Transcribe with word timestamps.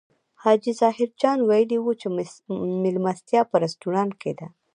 حاجي 0.43 0.71
ظاهر 0.81 1.07
جان 1.21 1.39
ویلي 1.49 1.77
و 1.79 1.85
چې 2.01 2.07
مېلمستیا 2.83 3.41
په 3.49 3.55
رستورانت 3.63 4.13
کې 4.21 4.31
ده. 4.39 4.47